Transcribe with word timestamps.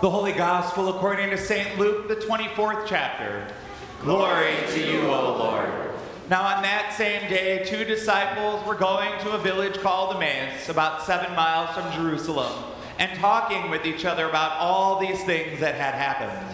The 0.00 0.10
Holy 0.10 0.30
Gospel 0.30 0.90
according 0.90 1.30
to 1.30 1.36
St. 1.36 1.76
Luke, 1.76 2.06
the 2.06 2.14
24th 2.14 2.86
chapter. 2.86 3.52
Glory 4.00 4.54
to 4.68 4.80
you, 4.80 5.00
O 5.08 5.36
Lord. 5.36 5.68
Now, 6.30 6.42
on 6.44 6.62
that 6.62 6.94
same 6.96 7.28
day, 7.28 7.64
two 7.64 7.82
disciples 7.82 8.64
were 8.64 8.76
going 8.76 9.10
to 9.22 9.32
a 9.32 9.38
village 9.38 9.80
called 9.80 10.14
Emmaus, 10.14 10.68
about 10.68 11.02
seven 11.02 11.34
miles 11.34 11.74
from 11.74 11.90
Jerusalem, 11.90 12.62
and 13.00 13.18
talking 13.18 13.70
with 13.70 13.84
each 13.84 14.04
other 14.04 14.28
about 14.28 14.60
all 14.60 15.00
these 15.00 15.20
things 15.24 15.58
that 15.58 15.74
had 15.74 15.94
happened. 15.94 16.46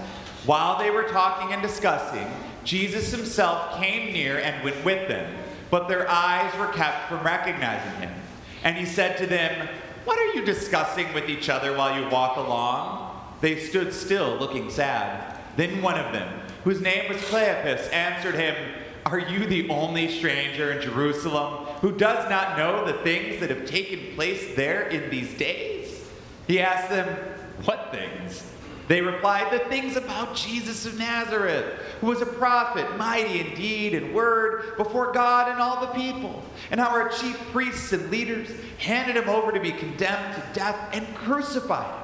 While 0.46 0.79
they 0.79 0.90
were 0.90 1.11
talking 1.11 1.52
and 1.52 1.61
discussing, 1.61 2.26
Jesus 2.64 3.11
himself 3.11 3.76
came 3.76 4.14
near 4.14 4.38
and 4.38 4.64
went 4.64 4.82
with 4.86 5.06
them, 5.06 5.36
but 5.70 5.86
their 5.86 6.11
eyes 6.11 6.50
were 6.58 6.68
kept 6.68 7.11
from 7.11 7.22
recognizing 7.22 8.00
him. 8.00 8.14
And 8.62 8.79
he 8.79 8.86
said 8.86 9.18
to 9.18 9.26
them, 9.26 9.68
What 10.06 10.18
are 10.18 10.32
you 10.32 10.46
discussing 10.46 11.12
with 11.12 11.29
each 11.29 11.50
other 11.50 11.76
while 11.76 12.00
you 12.00 12.08
walk 12.08 12.38
along? 12.38 13.04
They 13.45 13.61
stood 13.61 13.92
still, 13.92 14.36
looking 14.38 14.70
sad. 14.70 15.36
Then 15.58 15.82
one 15.82 16.00
of 16.00 16.14
them, 16.14 16.40
whose 16.64 16.80
name 16.80 17.12
was 17.12 17.21
Cleopas, 17.25 17.93
answered 17.93 18.36
him, 18.36 18.57
Are 19.04 19.18
you 19.18 19.44
the 19.44 19.68
only 19.68 20.11
stranger 20.11 20.72
in 20.72 20.80
Jerusalem 20.80 21.67
who 21.82 21.94
does 21.94 22.26
not 22.30 22.57
know 22.57 22.86
the 22.86 23.03
things 23.04 23.40
that 23.40 23.50
have 23.50 23.67
taken 23.67 24.14
place 24.14 24.57
there 24.57 24.89
in 24.89 25.11
these 25.11 25.34
days? 25.34 26.08
He 26.46 26.58
asked 26.58 26.89
them, 26.89 27.07
What 27.67 27.90
things? 27.93 28.50
They 28.89 29.03
replied, 29.03 29.53
The 29.53 29.68
things 29.68 29.96
about 29.96 30.36
Jesus 30.36 30.86
of 30.86 30.98
Nazareth, 30.98 31.67
who 32.00 32.06
was 32.06 32.22
a 32.22 32.27
prophet, 32.27 32.97
mighty 32.97 33.41
in 33.41 33.55
deed 33.55 33.92
and 33.92 34.14
word 34.14 34.75
before 34.78 35.12
God 35.12 35.50
and 35.50 35.61
all 35.61 35.83
the 35.83 35.92
people, 35.92 36.42
and 36.70 36.81
how 36.81 36.89
our 36.89 37.11
chief 37.11 37.39
priests 37.53 37.92
and 37.92 38.11
leaders 38.11 38.48
handed 38.78 39.22
him 39.22 39.28
over 39.28 39.53
to 39.53 39.61
be 39.61 39.72
condemned 39.72 40.34
to 40.34 40.42
death 40.55 40.78
and 40.95 41.06
crucified. 41.14 42.03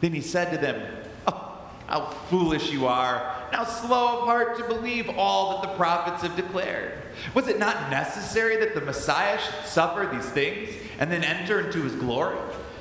Then 0.00 0.12
he 0.12 0.20
said 0.20 0.50
to 0.52 0.58
them, 0.58 0.80
Oh, 1.26 1.58
how 1.86 2.06
foolish 2.30 2.70
you 2.70 2.86
are, 2.86 3.34
how 3.50 3.64
slow 3.64 4.18
of 4.18 4.24
heart 4.24 4.58
to 4.58 4.64
believe 4.64 5.10
all 5.16 5.60
that 5.60 5.68
the 5.68 5.76
prophets 5.76 6.22
have 6.22 6.36
declared. 6.36 6.92
Was 7.34 7.48
it 7.48 7.58
not 7.58 7.90
necessary 7.90 8.56
that 8.58 8.74
the 8.74 8.80
Messiah 8.80 9.38
should 9.38 9.66
suffer 9.66 10.08
these 10.12 10.28
things 10.30 10.70
and 10.98 11.10
then 11.10 11.24
enter 11.24 11.60
into 11.60 11.82
his 11.82 11.94
glory? 11.94 12.38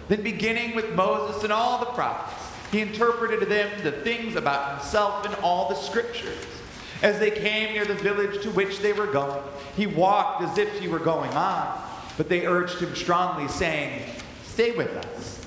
Then, 0.07 0.21
beginning 0.21 0.75
with 0.75 0.93
Moses 0.93 1.43
and 1.43 1.51
all 1.51 1.79
the 1.79 1.87
prophets, 1.87 2.45
he 2.71 2.81
interpreted 2.81 3.39
to 3.39 3.45
them 3.45 3.69
the 3.83 3.91
things 3.91 4.35
about 4.35 4.79
himself 4.79 5.25
in 5.25 5.33
all 5.35 5.69
the 5.69 5.75
scriptures. 5.75 6.45
As 7.01 7.19
they 7.19 7.31
came 7.31 7.73
near 7.73 7.85
the 7.85 7.93
village 7.93 8.41
to 8.43 8.51
which 8.51 8.79
they 8.79 8.93
were 8.93 9.07
going, 9.07 9.41
he 9.75 9.85
walked 9.85 10.43
as 10.43 10.57
if 10.57 10.79
he 10.79 10.87
were 10.87 10.99
going 10.99 11.31
on, 11.31 11.81
but 12.17 12.29
they 12.29 12.45
urged 12.45 12.79
him 12.79 12.95
strongly, 12.95 13.47
saying, 13.47 14.03
Stay 14.43 14.71
with 14.71 14.89
us 14.89 15.46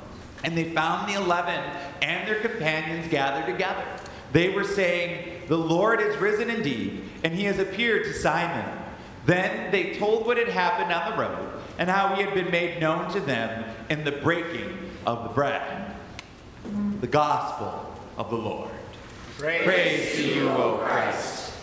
And 0.43 0.57
they 0.57 0.65
found 0.65 1.09
the 1.09 1.21
eleven 1.21 1.61
and 2.01 2.27
their 2.27 2.39
companions 2.39 3.07
gathered 3.09 3.51
together. 3.51 3.85
They 4.31 4.49
were 4.49 4.63
saying, 4.63 5.43
The 5.47 5.57
Lord 5.57 6.01
is 6.01 6.17
risen 6.17 6.49
indeed, 6.49 7.03
and 7.23 7.33
he 7.33 7.43
has 7.43 7.59
appeared 7.59 8.05
to 8.05 8.13
Simon. 8.13 8.65
Then 9.25 9.71
they 9.71 9.95
told 9.95 10.25
what 10.25 10.37
had 10.37 10.47
happened 10.47 10.91
on 10.91 11.11
the 11.11 11.17
road 11.17 11.61
and 11.77 11.89
how 11.89 12.15
he 12.15 12.23
had 12.23 12.33
been 12.33 12.49
made 12.49 12.79
known 12.79 13.11
to 13.11 13.19
them 13.19 13.65
in 13.89 14.03
the 14.03 14.11
breaking 14.11 14.77
of 15.05 15.23
the 15.23 15.29
bread. 15.29 15.95
The 17.01 17.07
gospel 17.07 17.93
of 18.17 18.29
the 18.29 18.37
Lord. 18.37 18.71
Praise, 19.37 19.63
Praise 19.63 20.15
to 20.15 20.23
you, 20.23 20.49
O 20.49 20.77
Christ. 20.83 21.53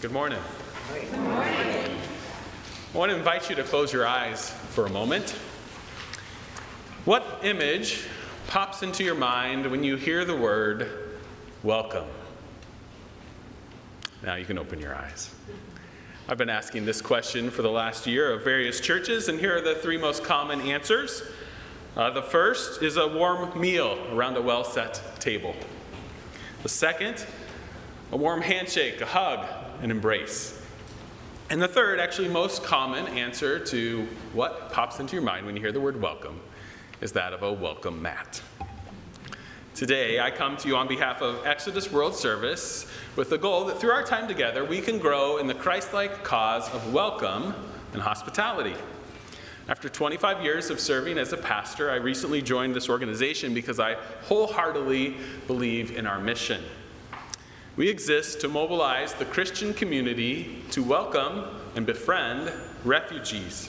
Good 0.00 0.12
morning. 0.12 0.38
Good 0.92 1.12
morning. 1.18 1.98
I 2.94 2.98
want 2.98 3.10
to 3.10 3.16
invite 3.16 3.50
you 3.50 3.56
to 3.56 3.64
close 3.64 3.92
your 3.92 4.06
eyes 4.06 4.50
for 4.70 4.86
a 4.86 4.90
moment. 4.90 5.34
What 7.04 7.40
image 7.42 8.06
pops 8.46 8.82
into 8.82 9.04
your 9.04 9.14
mind 9.14 9.70
when 9.70 9.84
you 9.84 9.96
hear 9.96 10.24
the 10.24 10.34
word 10.34 10.88
welcome? 11.62 12.06
Now 14.22 14.36
you 14.36 14.46
can 14.46 14.56
open 14.56 14.80
your 14.80 14.94
eyes. 14.94 15.34
I've 16.26 16.38
been 16.38 16.48
asking 16.48 16.86
this 16.86 17.02
question 17.02 17.50
for 17.50 17.60
the 17.60 17.70
last 17.70 18.06
year 18.06 18.32
of 18.32 18.42
various 18.42 18.80
churches, 18.80 19.28
and 19.28 19.38
here 19.38 19.54
are 19.54 19.60
the 19.60 19.74
three 19.74 19.98
most 19.98 20.24
common 20.24 20.62
answers. 20.62 21.22
Uh, 21.94 22.08
the 22.08 22.22
first 22.22 22.82
is 22.82 22.96
a 22.96 23.06
warm 23.06 23.60
meal 23.60 23.98
around 24.10 24.38
a 24.38 24.42
well 24.42 24.64
set 24.64 25.02
table. 25.20 25.54
The 26.62 26.70
second, 26.70 27.26
a 28.12 28.16
warm 28.16 28.40
handshake, 28.40 29.02
a 29.02 29.06
hug, 29.06 29.46
an 29.82 29.90
embrace. 29.90 30.58
And 31.50 31.60
the 31.60 31.68
third, 31.68 32.00
actually 32.00 32.28
most 32.28 32.64
common 32.64 33.06
answer 33.08 33.58
to 33.58 34.08
what 34.32 34.72
pops 34.72 35.00
into 35.00 35.14
your 35.14 35.22
mind 35.22 35.44
when 35.44 35.54
you 35.54 35.60
hear 35.60 35.70
the 35.70 35.82
word 35.82 36.00
welcome 36.00 36.40
is 37.04 37.12
that 37.12 37.34
of 37.34 37.42
a 37.42 37.52
welcome 37.52 38.00
mat. 38.00 38.40
Today, 39.74 40.20
I 40.20 40.30
come 40.30 40.56
to 40.56 40.66
you 40.66 40.74
on 40.74 40.88
behalf 40.88 41.20
of 41.20 41.44
Exodus 41.44 41.92
World 41.92 42.14
Service 42.14 42.86
with 43.14 43.28
the 43.28 43.36
goal 43.36 43.66
that 43.66 43.78
through 43.78 43.90
our 43.90 44.02
time 44.02 44.26
together, 44.26 44.64
we 44.64 44.80
can 44.80 44.98
grow 44.98 45.36
in 45.36 45.46
the 45.46 45.52
Christ 45.52 45.92
like 45.92 46.24
cause 46.24 46.66
of 46.70 46.94
welcome 46.94 47.54
and 47.92 48.00
hospitality. 48.00 48.74
After 49.68 49.90
25 49.90 50.42
years 50.42 50.70
of 50.70 50.80
serving 50.80 51.18
as 51.18 51.34
a 51.34 51.36
pastor, 51.36 51.90
I 51.90 51.96
recently 51.96 52.40
joined 52.40 52.74
this 52.74 52.88
organization 52.88 53.52
because 53.52 53.78
I 53.78 53.96
wholeheartedly 54.22 55.14
believe 55.46 55.98
in 55.98 56.06
our 56.06 56.18
mission. 56.18 56.62
We 57.76 57.90
exist 57.90 58.40
to 58.40 58.48
mobilize 58.48 59.12
the 59.12 59.26
Christian 59.26 59.74
community 59.74 60.62
to 60.70 60.82
welcome 60.82 61.44
and 61.76 61.84
befriend 61.84 62.50
refugees. 62.82 63.68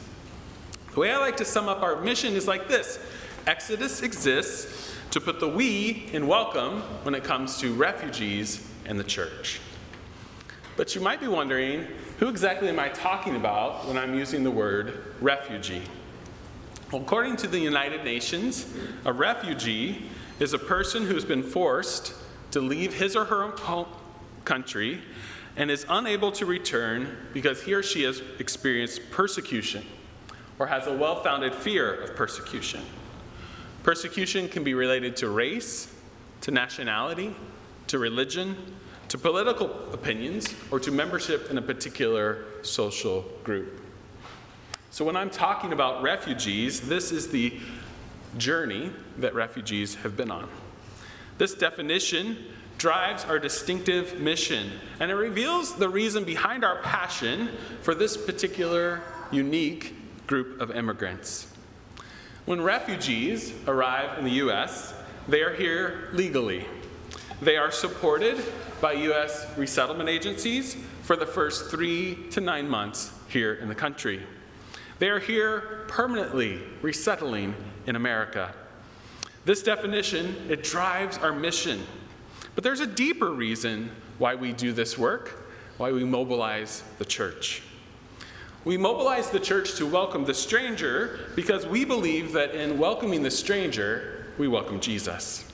The 0.94 1.01
way 1.01 1.12
I 1.12 1.18
like 1.18 1.35
to 1.38 1.45
sum 1.45 1.68
up 1.68 1.81
our 1.81 2.00
mission 2.00 2.35
is 2.35 2.47
like 2.47 2.69
this 2.69 3.00
Exodus 3.47 4.01
exists 4.01 4.91
to 5.11 5.22
put 5.22 5.39
the 5.39 5.47
we 5.47 6.09
in 6.13 6.25
welcome 6.25 6.81
when 7.03 7.13
it 7.13 7.23
comes 7.23 7.59
to 7.59 7.75
refugees 7.75 8.67
and 8.85 9.00
the 9.00 9.03
church. 9.03 9.59
But 10.75 10.95
you 10.95 11.01
might 11.01 11.19
be 11.19 11.28
wondering, 11.28 11.85
who 12.17 12.28
exactly 12.28 12.69
am 12.69 12.79
I 12.79 12.89
talking 12.89 13.35
about 13.35 13.88
when 13.88 14.00
I'm 14.00 14.16
using 14.16 14.44
the 14.44 14.50
word 14.50 15.13
refugee? 15.22 15.83
According 16.91 17.35
to 17.38 17.47
the 17.47 17.59
United 17.59 18.03
Nations, 18.03 18.66
a 19.06 19.13
refugee 19.13 20.09
is 20.39 20.53
a 20.53 20.59
person 20.59 21.06
who's 21.06 21.23
been 21.23 21.44
forced 21.44 22.16
to 22.50 22.59
leave 22.59 22.95
his 22.95 23.16
or 23.16 23.25
her 23.25 23.51
home 23.51 23.88
country 24.44 25.01
and 25.56 25.69
is 25.69 25.86
unable 25.88 26.31
to 26.31 26.48
return 26.48 27.15
because 27.31 27.62
he 27.62 27.75
or 27.75 27.83
she 27.83 28.03
has 28.03 28.24
experienced 28.39 29.12
persecution 29.12 29.86
or 30.57 30.65
has 30.65 30.88
a 30.88 30.94
well 30.94 31.21
founded 31.21 31.53
fear 31.53 31.94
of 31.94 32.15
persecution. 32.15 32.81
Persecution 33.86 34.50
can 34.50 34.64
be 34.64 34.74
related 34.74 35.16
to 35.18 35.30
race, 35.30 35.94
to 36.42 36.50
nationality, 36.50 37.36
to 37.86 38.00
religion, 38.00 38.58
to 39.10 39.18
political 39.20 39.70
opinions, 39.94 40.56
or 40.72 40.80
to 40.80 40.90
membership 40.90 41.52
in 41.52 41.60
a 41.60 41.62
particular 41.62 42.46
social 42.64 43.24
group. 43.44 43.80
So, 44.90 45.06
when 45.06 45.16
I'm 45.16 45.30
talking 45.30 45.72
about 45.72 46.02
refugees, 46.02 46.82
this 46.82 47.12
is 47.12 47.28
the 47.28 47.60
journey 48.40 48.90
that 49.20 49.36
refugees 49.36 49.94
have 49.94 50.18
been 50.18 50.32
on. 50.32 50.50
This 51.38 51.54
definition 51.54 52.38
drives 52.80 53.24
our 53.26 53.38
distinctive 53.38 54.20
mission, 54.20 54.72
and 55.00 55.12
it 55.12 55.16
reveals 55.16 55.76
the 55.76 55.90
reason 55.90 56.24
behind 56.24 56.66
our 56.66 56.82
passion 56.82 57.52
for 57.84 57.94
this 57.94 58.18
particular 58.18 59.04
unique 59.30 60.26
group 60.26 60.60
of 60.60 60.72
immigrants. 60.72 61.55
When 62.45 62.62
refugees 62.62 63.53
arrive 63.68 64.19
in 64.19 64.25
the 64.25 64.31
U.S., 64.31 64.94
they 65.27 65.42
are 65.42 65.53
here 65.53 66.09
legally. 66.13 66.65
They 67.42 67.57
are 67.57 67.71
supported 67.71 68.44
by 68.80 68.94
U.S. 68.94 69.47
resettlement 69.57 70.09
agencies 70.09 70.77
for 71.01 71.15
the 71.15 71.25
first 71.25 71.71
three 71.71 72.27
to 72.30 72.42
nine 72.42 72.69
months 72.69 73.12
here 73.30 73.56
in 73.56 73.68
the 73.68 73.74
country. 73.74 74.21
They 75.00 75.09
are 75.09 75.19
here 75.19 75.86
permanently 75.88 76.62
resettling 76.83 77.56
in 77.88 77.95
America. 77.95 78.53
This 79.44 79.63
definition, 79.63 80.36
it 80.48 80.63
drives 80.63 81.18
our 81.18 81.33
mission. 81.33 81.81
But 82.53 82.63
there's 82.63 82.80
a 82.80 82.88
deeper 82.88 83.31
reason 83.31 83.89
why 84.19 84.36
we 84.36 84.53
do 84.53 84.71
this 84.71 84.98
work, 85.00 85.50
why 85.77 85.91
we 85.91 86.03
mobilize 86.03 86.83
the 87.00 87.06
church. 87.06 87.63
We 88.65 88.77
mobilize 88.77 89.29
the 89.29 89.39
church 89.39 89.75
to 89.75 89.85
welcome 89.85 90.25
the 90.25 90.33
stranger 90.33 91.19
because 91.35 91.67
we 91.67 91.85
believe 91.85 92.31
that 92.31 92.56
in 92.56 92.79
welcoming 92.79 93.21
the 93.21 93.29
stranger, 93.29 94.25
we 94.39 94.47
welcome 94.47 94.79
Jesus. 94.79 95.45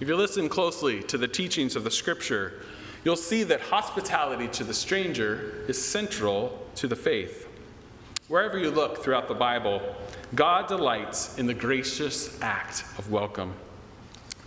If 0.00 0.08
you 0.08 0.16
listen 0.16 0.48
closely 0.48 1.02
to 1.02 1.18
the 1.18 1.28
teachings 1.28 1.76
of 1.76 1.84
the 1.84 1.90
scripture, 1.90 2.62
you'll 3.04 3.16
see 3.16 3.42
that 3.42 3.60
hospitality 3.60 4.48
to 4.48 4.64
the 4.64 4.72
stranger 4.72 5.66
is 5.68 5.84
central 5.84 6.66
to 6.76 6.88
the 6.88 6.96
faith. 6.96 7.46
Wherever 8.28 8.56
you 8.56 8.70
look 8.70 9.04
throughout 9.04 9.28
the 9.28 9.34
Bible, 9.34 9.94
God 10.34 10.66
delights 10.66 11.36
in 11.36 11.46
the 11.46 11.52
gracious 11.52 12.40
act 12.40 12.84
of 12.96 13.10
welcome. 13.10 13.52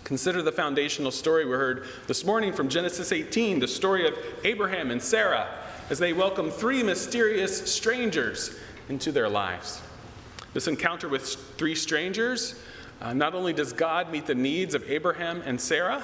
Consider 0.04 0.42
the 0.42 0.52
foundational 0.52 1.12
story 1.12 1.46
we 1.46 1.52
heard 1.52 1.86
this 2.08 2.26
morning 2.26 2.54
from 2.54 2.70
Genesis 2.70 3.12
18, 3.12 3.60
the 3.60 3.68
story 3.68 4.08
of 4.08 4.18
Abraham 4.44 4.90
and 4.90 5.00
Sarah 5.00 5.60
as 5.90 6.00
they 6.00 6.14
welcome 6.14 6.50
three 6.50 6.84
mysterious 6.84 7.72
strangers 7.72 8.56
into 8.90 9.12
their 9.12 9.30
lives. 9.30 9.82
This 10.54 10.68
encounter 10.68 11.10
with 11.10 11.26
three 11.58 11.76
strangers, 11.76 12.56
uh, 13.02 13.14
not 13.14 13.34
only 13.34 13.54
does 13.54 13.74
God 13.74 14.12
meet 14.12 14.26
the 14.26 14.36
needs 14.36 14.76
of 14.76 14.90
Abraham 14.90 15.42
and 15.46 15.60
Sarah, 15.60 16.04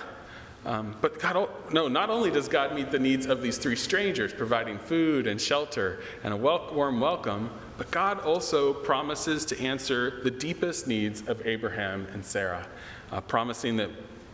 um, 0.66 0.96
but 1.00 1.20
God, 1.20 1.50
no, 1.72 1.88
not 1.88 2.10
only 2.10 2.32
does 2.32 2.50
God 2.50 2.76
meet 2.76 2.92
the 2.92 3.00
needs 3.00 3.26
of 3.26 3.42
these 3.42 3.58
three 3.58 3.78
strangers, 3.78 4.34
providing 4.34 4.78
food 4.78 5.26
and 5.26 5.40
shelter 5.40 6.00
and 6.24 6.34
a 6.34 6.38
wel- 6.38 6.70
warm 6.74 7.00
welcome, 7.00 7.50
but 7.78 7.90
God 7.92 8.20
also 8.20 8.74
promises 8.74 9.46
to 9.46 9.60
answer 9.62 10.20
the 10.24 10.32
deepest 10.32 10.86
needs 10.86 11.26
of 11.28 11.46
Abraham 11.48 12.08
and 12.12 12.26
Sarah, 12.26 12.68
uh, 13.12 13.22
promising 13.22 13.78
that 13.78 13.90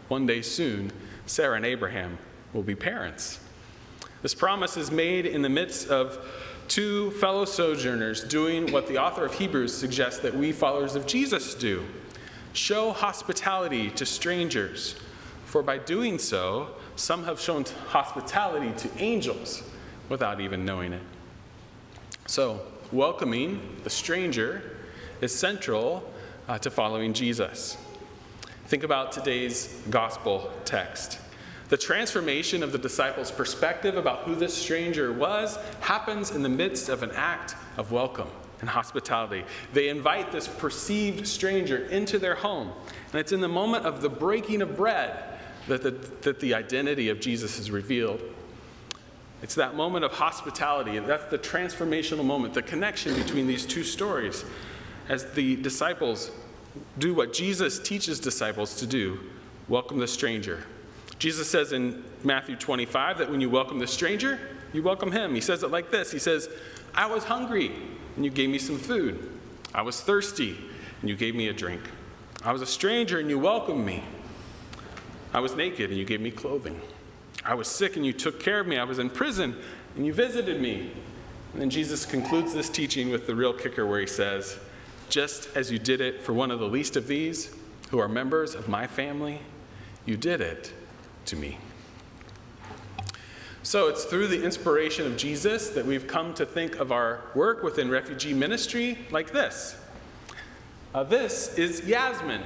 one 0.08 0.26
day 0.26 0.42
soon, 0.42 0.92
Sarah 1.28 1.58
and 1.58 1.66
Abraham 1.66 2.18
will 2.54 2.64
be 2.64 2.76
parents. 2.76 3.40
This 4.26 4.34
promise 4.34 4.76
is 4.76 4.90
made 4.90 5.28
in 5.28 5.44
the 5.44 5.50
midst 5.50 5.90
of 5.90 6.18
two 6.68 7.12
fellow 7.12 7.46
sojourners 7.46 8.24
doing 8.24 8.72
what 8.72 8.88
the 8.88 8.98
author 8.98 9.24
of 9.24 9.36
Hebrews 9.36 9.72
suggests 9.72 10.20
that 10.22 10.36
we 10.36 10.52
followers 10.52 10.96
of 10.96 11.06
Jesus 11.06 11.54
do 11.54 11.86
show 12.54 12.92
hospitality 12.92 13.92
to 13.92 14.04
strangers. 14.04 14.96
For 15.46 15.62
by 15.62 15.78
doing 15.78 16.18
so, 16.18 16.70
some 16.96 17.24
have 17.26 17.40
shown 17.40 17.66
hospitality 17.90 18.72
to 18.80 18.90
angels 18.98 19.62
without 20.10 20.42
even 20.42 20.66
knowing 20.66 20.94
it. 20.94 21.04
So, 22.26 22.62
welcoming 22.92 23.78
the 23.84 23.92
stranger 23.92 24.80
is 25.22 25.36
central 25.36 26.04
uh, 26.48 26.58
to 26.58 26.72
following 26.72 27.14
Jesus. 27.14 27.78
Think 28.70 28.82
about 28.82 29.12
today's 29.12 29.84
gospel 29.92 30.52
text. 30.66 31.20
The 31.68 31.78
transformation 31.78 32.62
of 32.62 32.72
the 32.72 32.78
disciples' 32.78 33.32
perspective 33.32 33.98
about 33.98 34.20
who 34.20 34.36
this 34.36 34.54
stranger 34.54 35.12
was 35.12 35.58
happens 35.82 36.32
in 36.32 36.44
the 36.44 36.50
midst 36.50 36.90
of 36.90 37.02
an 37.02 37.12
act 37.16 37.56
of 37.78 37.92
welcome 37.92 38.28
and 38.62 38.70
hospitality. 38.70 39.44
They 39.74 39.90
invite 39.90 40.32
this 40.32 40.48
perceived 40.48 41.28
stranger 41.28 41.86
into 41.86 42.20
their 42.20 42.36
home, 42.36 42.72
and 43.12 43.20
it's 43.20 43.32
in 43.32 43.42
the 43.42 43.48
moment 43.48 43.86
of 43.86 44.02
the 44.02 44.10
breaking 44.10 44.62
of 44.62 44.78
bread 44.78 45.24
that 45.68 45.82
the, 45.82 45.92
that 46.22 46.40
the 46.40 46.54
identity 46.54 47.10
of 47.10 47.20
Jesus 47.20 47.58
is 47.58 47.72
revealed. 47.72 48.22
It's 49.42 49.56
that 49.56 49.76
moment 49.76 50.06
of 50.06 50.12
hospitality, 50.12 50.98
and 50.98 51.08
that's 51.08 51.26
the 51.26 51.40
transformational 51.40 52.24
moment, 52.24 52.54
the 52.54 52.62
connection 52.62 53.16
between 53.16 53.48
these 53.48 53.66
two 53.66 53.84
stories 53.84 54.46
as 55.10 55.32
the 55.34 55.56
disciples 55.58 56.32
do 57.00 57.14
what 57.14 57.34
Jesus 57.34 57.80
teaches 57.80 58.20
disciples 58.20 58.76
to 58.76 58.88
do 58.88 59.20
welcome 59.68 59.98
the 59.98 60.08
stranger 60.08 60.64
Jesus 61.20 61.50
says 61.50 61.72
in 61.72 62.04
Matthew 62.24 62.56
25 62.56 63.20
that 63.20 63.30
when 63.30 63.42
you 63.42 63.50
welcome 63.50 63.80
the 63.80 63.88
stranger, 63.88 64.40
you 64.74 64.84
welcome 64.84 65.12
him. 65.12 65.34
He 65.34 65.42
says 65.42 65.64
it 65.64 65.72
like 65.72 65.92
this 65.92 66.12
He 66.12 66.20
says, 66.20 66.50
I 66.94 67.06
was 67.08 67.24
hungry, 67.24 67.72
and 68.16 68.26
you 68.26 68.32
gave 68.32 68.50
me 68.50 68.58
some 68.58 68.78
food. 68.78 69.32
I 69.74 69.82
was 69.82 70.02
thirsty, 70.02 70.58
and 71.02 71.10
you 71.10 71.16
gave 71.16 71.36
me 71.36 71.48
a 71.48 71.54
drink. 71.54 71.82
I 72.44 72.52
was 72.52 72.62
a 72.62 72.66
stranger, 72.66 73.20
and 73.20 73.30
you 73.30 73.40
welcomed 73.40 73.86
me. 73.86 74.04
I 75.34 75.40
was 75.40 75.56
naked, 75.56 75.90
and 75.90 76.00
you 76.00 76.06
gave 76.06 76.22
me 76.22 76.32
clothing. 76.32 76.80
I 77.44 77.56
was 77.56 77.68
sick, 77.68 77.96
and 77.96 78.06
you 78.06 78.14
took 78.14 78.40
care 78.40 78.60
of 78.60 78.68
me. 78.68 78.78
I 78.78 78.84
was 78.84 79.00
in 79.00 79.10
prison, 79.10 79.56
and 79.96 80.06
you 80.06 80.14
visited 80.14 80.62
me. 80.62 80.92
And 81.54 81.62
then 81.62 81.70
Jesus 81.70 82.06
concludes 82.06 82.54
this 82.54 82.70
teaching 82.70 83.10
with 83.10 83.28
the 83.28 83.36
real 83.36 83.54
kicker 83.54 83.86
where 83.86 84.00
he 84.00 84.08
says, 84.08 84.58
Just 85.10 85.50
as 85.56 85.72
you 85.72 85.80
did 85.80 86.02
it 86.02 86.22
for 86.22 86.34
one 86.34 86.52
of 86.52 86.60
the 86.60 86.68
least 86.68 86.96
of 86.96 87.08
these, 87.08 87.54
who 87.90 88.00
are 88.00 88.08
members 88.08 88.56
of 88.56 88.68
my 88.68 88.88
family, 88.88 89.40
you 90.06 90.18
did 90.18 90.42
it 90.42 90.74
to 91.28 91.36
me. 91.36 91.58
So 93.64 93.88
it's 93.88 94.06
through 94.06 94.28
the 94.28 94.44
inspiration 94.44 95.08
of 95.08 95.18
Jesus 95.18 95.70
that 95.70 95.86
we've 95.86 96.06
come 96.06 96.34
to 96.36 96.46
think 96.46 96.76
of 96.76 96.92
our 96.92 97.22
work 97.34 97.64
within 97.64 97.90
refugee 97.90 98.34
ministry 98.34 99.00
like 99.10 99.32
this. 99.32 99.76
Uh, 100.94 101.04
this 101.04 101.58
is 101.58 101.86
Yasmin. 101.86 102.42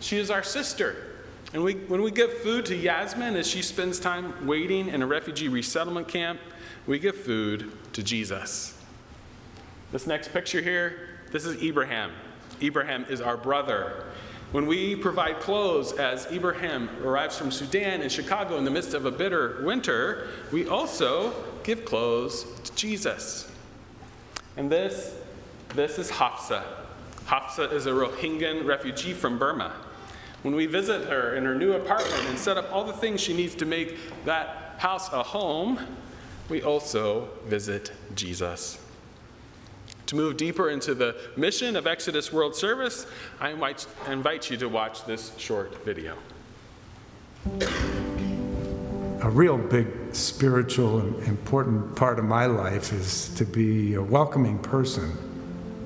She 0.00 0.16
is 0.16 0.30
our 0.30 0.42
sister. 0.42 0.96
And 1.52 1.62
we, 1.62 1.74
when 1.74 2.02
we 2.02 2.10
give 2.10 2.32
food 2.38 2.66
to 2.66 2.76
Yasmin 2.76 3.36
as 3.36 3.46
she 3.46 3.62
spends 3.62 4.00
time 4.00 4.46
waiting 4.46 4.88
in 4.88 5.02
a 5.02 5.06
refugee 5.06 5.48
resettlement 5.48 6.08
camp, 6.08 6.40
we 6.86 6.98
give 6.98 7.16
food 7.16 7.70
to 7.92 8.02
Jesus. 8.02 8.74
This 9.92 10.06
next 10.06 10.32
picture 10.32 10.60
here, 10.60 11.20
this 11.30 11.44
is 11.44 11.62
Ibrahim. 11.62 12.10
Ibrahim 12.62 13.06
is 13.08 13.20
our 13.20 13.36
brother. 13.36 14.04
When 14.50 14.66
we 14.66 14.96
provide 14.96 15.40
clothes 15.40 15.92
as 15.92 16.24
Ibrahim 16.32 16.88
arrives 17.04 17.36
from 17.36 17.50
Sudan 17.50 18.00
in 18.00 18.08
Chicago 18.08 18.56
in 18.56 18.64
the 18.64 18.70
midst 18.70 18.94
of 18.94 19.04
a 19.04 19.10
bitter 19.10 19.60
winter, 19.62 20.28
we 20.50 20.66
also 20.66 21.34
give 21.64 21.84
clothes 21.84 22.46
to 22.62 22.74
Jesus. 22.74 23.52
And 24.56 24.72
this, 24.72 25.14
this 25.74 25.98
is 25.98 26.08
Hafsa. 26.08 26.64
Hafsa 27.26 27.70
is 27.74 27.84
a 27.84 27.90
Rohingya 27.90 28.64
refugee 28.64 29.12
from 29.12 29.38
Burma. 29.38 29.74
When 30.42 30.54
we 30.54 30.64
visit 30.64 31.08
her 31.08 31.34
in 31.34 31.44
her 31.44 31.54
new 31.54 31.74
apartment 31.74 32.24
and 32.28 32.38
set 32.38 32.56
up 32.56 32.72
all 32.72 32.84
the 32.84 32.92
things 32.94 33.20
she 33.20 33.36
needs 33.36 33.54
to 33.56 33.66
make 33.66 33.98
that 34.24 34.76
house 34.78 35.12
a 35.12 35.22
home, 35.22 35.78
we 36.48 36.62
also 36.62 37.28
visit 37.44 37.92
Jesus. 38.14 38.78
To 40.08 40.16
move 40.16 40.38
deeper 40.38 40.70
into 40.70 40.94
the 40.94 41.14
mission 41.36 41.76
of 41.76 41.86
Exodus 41.86 42.32
World 42.32 42.56
Service, 42.56 43.06
I 43.40 43.50
invite, 43.50 44.50
you 44.50 44.56
to 44.56 44.66
watch 44.66 45.04
this 45.04 45.32
short 45.36 45.84
video. 45.84 46.16
A 49.20 49.28
real 49.28 49.58
big 49.58 49.86
spiritual 50.12 51.00
and 51.00 51.22
important 51.24 51.94
part 51.94 52.18
of 52.18 52.24
my 52.24 52.46
life 52.46 52.90
is 52.94 53.28
to 53.34 53.44
be 53.44 53.94
a 53.94 54.02
welcoming 54.02 54.58
person. 54.60 55.12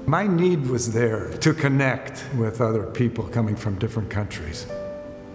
My 0.07 0.29
need 0.29 0.69
was 0.69 0.93
there 0.93 1.29
to 1.39 1.53
connect 1.53 2.25
with 2.37 2.61
other 2.61 2.85
people 2.85 3.25
coming 3.25 3.57
from 3.57 3.77
different 3.81 4.09
countries. 4.09 4.69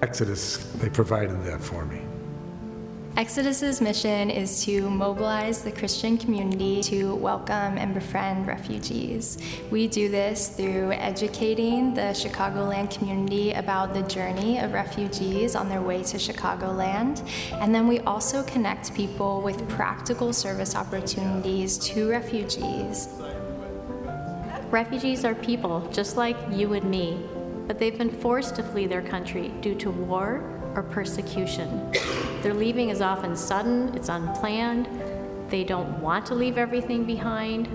Exodus, 0.01 0.63
they 0.75 0.89
provided 0.89 1.43
that 1.43 1.59
for 1.61 1.85
me. 1.85 2.03
Exodus's 3.17 3.81
mission 3.81 4.29
is 4.29 4.63
to 4.63 4.87
mobilize 4.91 5.63
the 5.63 5.71
Christian 5.71 6.19
community 6.19 6.83
to 6.83 7.15
welcome 7.15 7.75
and 7.79 7.91
befriend 7.91 8.45
refugees. 8.45 9.39
We 9.71 9.87
do 9.87 10.07
this 10.07 10.49
through 10.49 10.91
educating 10.91 11.95
the 11.95 12.13
Chicagoland 12.13 12.95
community 12.95 13.53
about 13.53 13.95
the 13.95 14.03
journey 14.03 14.59
of 14.59 14.71
refugees 14.71 15.55
on 15.55 15.67
their 15.67 15.81
way 15.81 16.03
to 16.03 16.17
Chicagoland, 16.17 17.27
and 17.53 17.73
then 17.73 17.87
we 17.87 18.01
also 18.01 18.43
connect 18.43 18.93
people 18.93 19.41
with 19.41 19.67
practical 19.67 20.31
service 20.31 20.75
opportunities 20.75 21.79
to 21.79 22.11
refugees. 22.11 23.09
Refugees 24.69 25.25
are 25.25 25.33
people 25.33 25.89
just 25.91 26.17
like 26.17 26.37
you 26.51 26.73
and 26.73 26.87
me, 26.87 27.19
but 27.65 27.79
they've 27.79 27.97
been 27.97 28.11
forced 28.11 28.55
to 28.57 28.61
flee 28.61 28.85
their 28.85 29.01
country 29.01 29.51
due 29.61 29.73
to 29.73 29.89
war 29.89 30.56
or 30.77 30.83
persecution. 30.83 31.91
Their 32.43 32.53
leaving 32.53 32.89
is 32.91 33.01
often 33.01 33.35
sudden, 33.35 33.93
it's 33.95 34.09
unplanned, 34.09 34.87
they 35.49 35.63
don't 35.63 35.99
want 36.01 36.25
to 36.27 36.35
leave 36.35 36.57
everything 36.57 37.03
behind. 37.03 37.67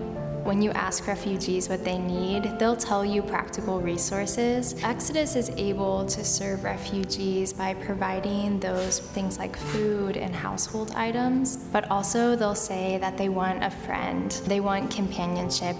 When 0.44 0.61
you 0.61 0.71
ask 0.73 1.06
refugees 1.06 1.68
what 1.68 1.85
they 1.85 1.99
need, 1.99 2.59
they'll 2.59 2.76
tell 2.76 3.04
you 3.04 3.23
practical 3.23 3.80
resources. 3.80 4.75
Exodus 4.82 5.37
is 5.37 5.50
able 5.50 6.04
to 6.06 6.25
serve 6.25 6.64
refugees 6.64 7.52
by 7.52 7.75
providing 7.75 8.61
those 8.61 8.99
things 8.99 9.38
like 9.38 9.56
food 9.56 10.16
and 10.16 10.35
household 10.35 10.92
items, 10.97 11.56
but 11.56 11.88
also 11.90 12.37
they'll 12.37 12.54
say 12.54 12.99
that 12.99 13.16
they 13.16 13.28
want 13.28 13.62
a 13.62 13.71
friend, 13.71 14.30
they 14.47 14.61
want 14.61 14.90
companionship. 14.90 15.76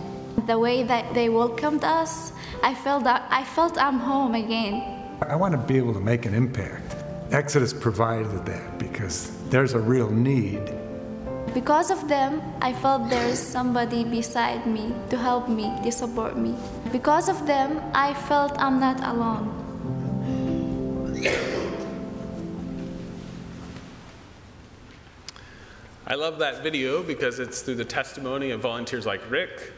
The 0.47 0.59
way 0.59 0.83
that 0.85 1.12
they 1.12 1.29
welcomed 1.29 1.85
us, 1.85 2.33
I 2.62 2.75
felt 2.75 3.05
that 3.05 3.26
I 3.31 3.45
felt 3.45 3.76
I'm 3.79 3.99
home 3.99 4.35
again. 4.35 5.00
I 5.21 5.37
want 5.37 5.52
to 5.52 5.59
be 5.59 5.76
able 5.76 5.93
to 5.95 6.00
make 6.00 6.25
an 6.25 6.35
impact 6.35 7.01
Exodus 7.33 7.73
provided 7.73 8.45
that 8.45 8.79
because 8.79 9.31
there's 9.49 9.73
a 9.73 9.79
real 9.79 10.11
need. 10.11 10.71
Because 11.55 11.91
of 11.91 12.07
them, 12.07 12.43
I 12.61 12.75
felt 12.75 13.09
there's 13.09 13.39
somebody 13.39 14.05
beside 14.05 14.67
me 14.67 14.93
to 15.09 15.17
help 15.17 15.49
me, 15.49 15.73
to 15.83 15.91
support 15.91 16.37
me. 16.37 16.55
Because 16.93 17.31
of 17.31 17.47
them, 17.47 17.81
I 17.95 18.12
felt 18.12 18.53
I'm 18.61 18.79
not 18.79 19.03
alone. 19.03 19.49
I 26.07 26.15
love 26.15 26.39
that 26.41 26.62
video 26.62 27.03
because 27.03 27.39
it's 27.39 27.62
through 27.62 27.77
the 27.77 27.85
testimony 27.87 28.51
of 28.51 28.61
volunteers 28.61 29.07
like 29.07 29.23
Rick 29.31 29.73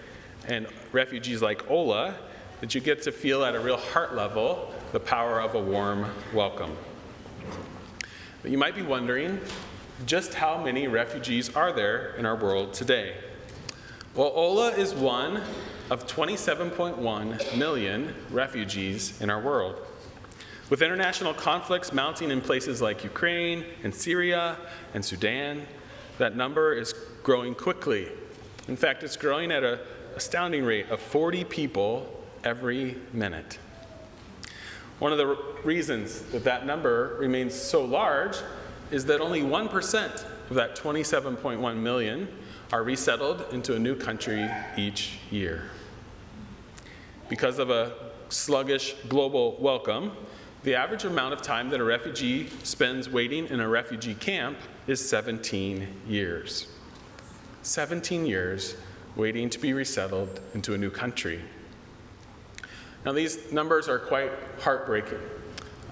and 0.49 0.67
refugees 0.91 1.41
like 1.41 1.71
Ola 1.71 2.17
that 2.61 2.75
you 2.75 2.81
get 2.81 3.03
to 3.03 3.13
feel 3.13 3.45
at 3.45 3.55
a 3.55 3.61
real 3.61 3.77
heart 3.77 4.17
level 4.17 4.75
the 4.91 4.99
power 4.99 5.41
of 5.41 5.55
a 5.55 5.61
warm 5.61 6.11
welcome. 6.33 6.77
But 8.45 8.51
you 8.51 8.59
might 8.59 8.75
be 8.75 8.83
wondering 8.83 9.41
just 10.05 10.35
how 10.35 10.63
many 10.63 10.87
refugees 10.87 11.57
are 11.57 11.73
there 11.73 12.15
in 12.17 12.27
our 12.27 12.37
world 12.37 12.75
today? 12.75 13.17
Well, 14.15 14.33
Ola 14.35 14.69
is 14.73 14.93
one 14.93 15.41
of 15.89 16.07
27.1 16.07 17.57
million 17.57 18.15
refugees 18.31 19.19
in 19.23 19.31
our 19.31 19.41
world. 19.41 19.81
With 20.69 20.83
international 20.83 21.33
conflicts 21.33 21.95
mounting 21.95 22.31
in 22.31 22.43
places 22.43 22.83
like 22.83 23.03
Ukraine 23.03 23.65
and 23.83 23.95
Syria 23.95 24.59
and 24.93 25.03
Sudan, 25.03 25.67
that 26.19 26.37
number 26.37 26.75
is 26.75 26.93
growing 27.23 27.55
quickly. 27.55 28.09
In 28.69 28.77
fact, 28.77 29.03
it's 29.03 29.17
growing 29.17 29.53
at 29.53 29.65
an 29.65 29.79
astounding 30.17 30.65
rate 30.65 30.91
of 30.91 31.01
40 31.01 31.45
people 31.45 32.23
every 32.45 32.99
minute. 33.11 33.59
One 34.99 35.13
of 35.13 35.19
the 35.19 35.37
reasons 35.65 36.21
that 36.33 36.45
that 36.45 36.67
number 36.67 37.17
remains 37.19 37.55
so 37.55 37.85
large 37.85 38.37
is 38.91 39.05
that 39.07 39.21
only 39.21 39.43
1% 39.43 40.25
of 40.51 40.57
that 40.57 40.77
27.1 40.77 41.77
million 41.77 42.29
are 42.73 42.83
resettled 42.83 43.45
into 43.53 43.75
a 43.75 43.79
new 43.79 43.97
country 43.97 44.49
each 44.77 45.19
year. 45.31 45.71
Because 47.29 47.59
of 47.59 47.71
a 47.71 47.93
sluggish 48.29 48.95
global 49.09 49.57
welcome, 49.59 50.13
the 50.63 50.75
average 50.75 51.05
amount 51.05 51.35
of 51.35 51.43
time 51.43 51.71
that 51.71 51.81
a 51.81 51.85
refugee 51.85 52.49
spends 52.63 53.09
waiting 53.09 53.47
in 53.49 53.61
a 53.61 53.69
refugee 53.69 54.15
camp 54.15 54.59
is 54.87 55.07
17 55.07 55.87
years. 56.07 56.69
17 57.63 58.27
years 58.27 58.77
waiting 59.17 59.51
to 59.51 59.59
be 59.59 59.73
resettled 59.73 60.41
into 60.55 60.75
a 60.75 60.79
new 60.79 60.91
country. 60.91 61.41
Now, 63.05 63.13
these 63.13 63.53
numbers 63.53 63.89
are 63.89 63.99
quite 63.99 64.33
heartbreaking, 64.61 65.21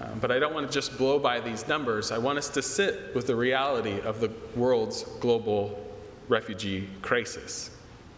um, 0.01 0.19
but 0.19 0.31
I 0.31 0.39
don't 0.39 0.53
want 0.53 0.67
to 0.67 0.73
just 0.73 0.97
blow 0.97 1.19
by 1.19 1.39
these 1.39 1.67
numbers. 1.67 2.11
I 2.11 2.17
want 2.17 2.39
us 2.39 2.49
to 2.49 2.61
sit 2.61 3.13
with 3.13 3.27
the 3.27 3.35
reality 3.35 4.01
of 4.01 4.19
the 4.19 4.31
world's 4.55 5.03
global 5.19 5.79
refugee 6.27 6.89
crisis. 7.01 7.69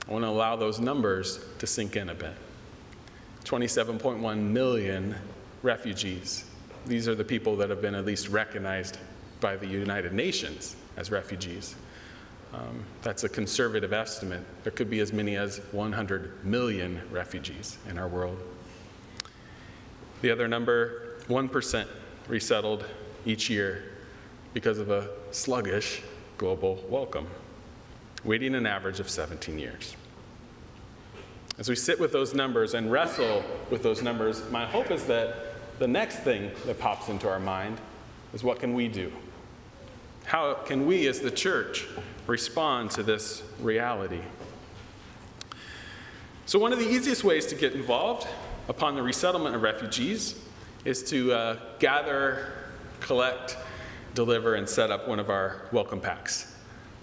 I 0.08 0.12
want 0.12 0.24
to 0.24 0.30
allow 0.30 0.56
those 0.56 0.80
numbers 0.80 1.40
to 1.60 1.68
sink 1.68 1.96
in 1.98 2.10
a 2.10 2.16
bit. 2.16 2.34
27.1 3.44 4.40
million 4.40 5.16
refugees. 5.62 6.46
These 6.86 7.08
are 7.08 7.16
the 7.16 7.24
people 7.24 7.56
that 7.58 7.70
have 7.70 7.82
been 7.82 7.96
at 7.96 8.06
least 8.06 8.30
recognized 8.30 8.98
by 9.42 9.58
the 9.58 9.68
United 9.68 10.14
Nations 10.14 10.76
as 10.96 11.12
refugees. 11.12 11.76
Um, 12.54 12.86
that's 13.02 13.24
a 13.24 13.30
conservative 13.30 13.92
estimate. 13.92 14.42
There 14.64 14.72
could 14.72 14.90
be 14.90 15.02
as 15.02 15.12
many 15.12 15.36
as 15.36 15.58
100 15.72 16.46
million 16.46 17.02
refugees 17.12 17.78
in 17.90 17.98
our 17.98 18.08
world. 18.08 18.38
The 20.22 20.32
other 20.32 20.48
number, 20.48 21.18
1% 21.28 21.88
resettled 22.28 22.86
each 23.26 23.50
year 23.50 23.84
because 24.54 24.80
of 24.80 24.90
a 24.90 25.10
sluggish 25.32 26.02
global 26.38 26.84
welcome, 26.90 27.28
waiting 28.24 28.56
an 28.56 28.66
average 28.66 29.00
of 29.00 29.10
17 29.10 29.60
years. 29.60 29.96
As 31.58 31.70
we 31.70 31.76
sit 31.76 32.00
with 32.00 32.12
those 32.12 32.34
numbers 32.34 32.74
and 32.74 32.92
wrestle 32.92 33.44
with 33.70 33.82
those 33.82 34.02
numbers, 34.02 34.44
my 34.52 34.66
hope 34.66 34.92
is 34.92 35.06
that 35.06 35.80
the 35.80 35.88
next 35.88 36.20
thing 36.20 36.52
that 36.66 36.80
pops 36.80 37.10
into 37.10 37.30
our 37.30 37.40
mind 37.40 37.80
is 38.34 38.44
what 38.44 38.60
can 38.60 38.74
we 38.74 38.88
do? 38.88 39.12
How 40.26 40.54
can 40.54 40.86
we 40.86 41.08
as 41.08 41.20
the 41.20 41.32
church 41.32 41.88
respond 42.28 42.92
to 42.92 43.04
this 43.04 43.44
reality? 43.60 44.22
So, 46.46 46.60
one 46.60 46.74
of 46.74 46.80
the 46.80 46.88
easiest 46.88 47.24
ways 47.24 47.46
to 47.48 47.56
get 47.56 47.74
involved 47.74 48.28
upon 48.68 48.96
the 48.96 49.04
resettlement 49.04 49.56
of 49.56 49.62
refugees 49.62 50.40
is 50.86 51.04
to 51.04 51.32
uh, 51.32 51.60
gather, 51.80 52.54
collect, 53.00 53.58
deliver, 54.14 54.56
and 54.56 54.68
set 54.68 54.92
up 54.92 55.08
one 55.08 55.20
of 55.20 55.30
our 55.30 55.68
welcome 55.72 56.00
packs. 56.00 56.56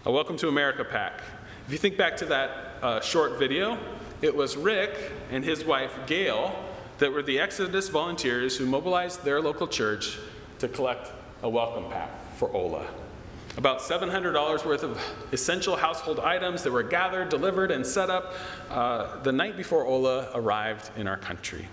A 0.04 0.10
Welcome 0.10 0.36
to 0.38 0.48
America 0.48 0.84
pack. 0.84 1.20
If 1.66 1.72
you 1.72 1.78
think 1.78 1.96
back 1.96 2.16
to 2.16 2.26
that 2.26 2.50
uh, 2.82 3.00
short 3.00 3.38
video, 3.38 3.78
it 4.20 4.34
was 4.34 4.56
Rick 4.56 5.12
and 5.30 5.44
his 5.44 5.64
wife 5.64 5.96
Gail 6.06 6.54
that 6.98 7.12
were 7.12 7.22
the 7.22 7.38
Exodus 7.38 7.88
volunteers 7.88 8.56
who 8.56 8.66
mobilized 8.66 9.24
their 9.24 9.40
local 9.40 9.68
church 9.68 10.18
to 10.58 10.68
collect 10.68 11.12
a 11.42 11.48
welcome 11.48 11.88
pack 11.90 12.10
for 12.36 12.50
Ola. 12.52 12.86
About 13.56 13.80
$700 13.80 14.64
worth 14.64 14.82
of 14.82 14.98
essential 15.32 15.76
household 15.76 16.18
items 16.20 16.62
that 16.62 16.72
were 16.72 16.82
gathered, 16.82 17.28
delivered, 17.28 17.70
and 17.70 17.86
set 17.86 18.08
up 18.08 18.34
uh, 18.70 19.20
the 19.22 19.32
night 19.32 19.56
before 19.56 19.84
Ola 19.84 20.30
arrived 20.34 20.90
in 20.96 21.06
our 21.06 21.18
country. 21.18 21.68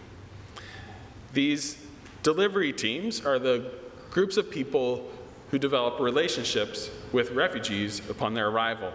These 1.33 1.77
delivery 2.21 2.73
teams 2.73 3.25
are 3.25 3.39
the 3.39 3.71
groups 4.11 4.35
of 4.35 4.51
people 4.51 5.09
who 5.51 5.57
develop 5.57 5.99
relationships 5.99 6.89
with 7.11 7.31
refugees 7.31 8.07
upon 8.09 8.33
their 8.33 8.49
arrival. 8.49 8.91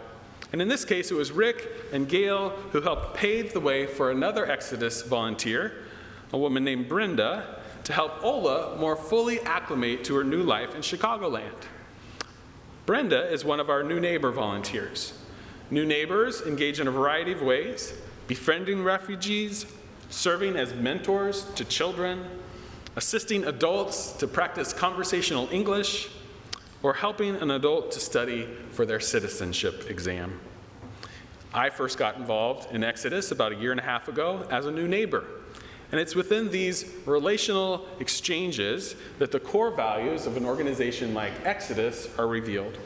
And 0.52 0.60
in 0.60 0.68
this 0.68 0.84
case, 0.84 1.10
it 1.10 1.14
was 1.14 1.32
Rick 1.32 1.66
and 1.92 2.08
Gail 2.08 2.50
who 2.70 2.80
helped 2.80 3.16
pave 3.16 3.52
the 3.52 3.60
way 3.60 3.86
for 3.86 4.10
another 4.10 4.48
Exodus 4.48 5.02
volunteer 5.02 5.84
a 6.34 6.38
woman 6.38 6.64
named 6.64 6.88
Brenda, 6.88 7.60
to 7.84 7.92
help 7.92 8.24
Ola 8.24 8.76
more 8.76 8.96
fully 8.96 9.40
acclimate 9.42 10.02
to 10.04 10.16
her 10.16 10.24
new 10.24 10.42
life 10.42 10.74
in 10.74 10.80
Chicagoland. 10.80 11.52
Brenda 12.86 13.32
is 13.32 13.46
one 13.46 13.60
of 13.60 13.70
our 13.70 13.82
new 13.82 13.98
neighbor 13.98 14.30
volunteers. 14.30 15.14
New 15.70 15.86
neighbors 15.86 16.42
engage 16.42 16.80
in 16.80 16.86
a 16.86 16.90
variety 16.90 17.32
of 17.32 17.40
ways 17.40 17.94
befriending 18.28 18.82
refugees, 18.82 19.64
serving 20.10 20.56
as 20.56 20.74
mentors 20.74 21.44
to 21.54 21.64
children, 21.64 22.26
assisting 22.96 23.44
adults 23.46 24.12
to 24.12 24.26
practice 24.26 24.74
conversational 24.74 25.48
English, 25.50 26.10
or 26.82 26.92
helping 26.92 27.36
an 27.36 27.50
adult 27.52 27.90
to 27.92 28.00
study 28.00 28.46
for 28.70 28.84
their 28.84 29.00
citizenship 29.00 29.86
exam. 29.88 30.38
I 31.54 31.70
first 31.70 31.96
got 31.96 32.16
involved 32.16 32.70
in 32.74 32.84
Exodus 32.84 33.30
about 33.30 33.52
a 33.52 33.56
year 33.56 33.70
and 33.70 33.80
a 33.80 33.84
half 33.84 34.08
ago 34.08 34.46
as 34.50 34.66
a 34.66 34.70
new 34.70 34.86
neighbor. 34.86 35.24
And 35.94 36.00
it's 36.00 36.16
within 36.16 36.50
these 36.50 36.92
relational 37.06 37.86
exchanges 38.00 38.96
that 39.20 39.30
the 39.30 39.38
core 39.38 39.70
values 39.70 40.26
of 40.26 40.36
an 40.36 40.44
organization 40.44 41.14
like 41.14 41.30
Exodus 41.44 42.08
are 42.18 42.26
revealed. 42.26 42.76